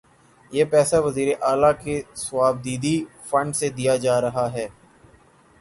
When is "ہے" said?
4.53-4.67